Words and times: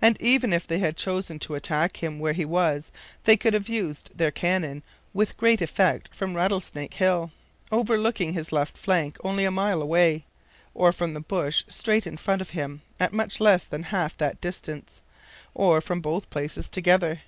And 0.00 0.16
even 0.20 0.52
if 0.52 0.64
they 0.68 0.78
had 0.78 0.96
chosen 0.96 1.40
to 1.40 1.56
attack 1.56 1.96
him 1.96 2.20
where 2.20 2.34
he 2.34 2.44
was 2.44 2.92
they 3.24 3.36
could 3.36 3.52
have 3.52 3.68
used 3.68 4.16
their 4.16 4.30
cannon 4.30 4.84
with 5.12 5.36
great 5.36 5.60
effect 5.60 6.14
from 6.14 6.36
Rattlesnake 6.36 6.94
Hill, 6.94 7.32
overlooking 7.72 8.32
his 8.32 8.52
left 8.52 8.76
flank, 8.78 9.16
only 9.24 9.44
a 9.44 9.50
mile 9.50 9.82
away, 9.82 10.24
or 10.72 10.92
from 10.92 11.14
the 11.14 11.20
bush 11.20 11.64
straight 11.66 12.06
in 12.06 12.16
front 12.16 12.40
of 12.40 12.50
him, 12.50 12.82
at 13.00 13.12
much 13.12 13.40
less 13.40 13.66
than 13.66 13.82
half 13.82 14.16
that 14.18 14.40
distance, 14.40 15.02
or 15.52 15.80
from 15.80 16.00
both 16.00 16.30
places 16.30 16.70
together. 16.70 17.22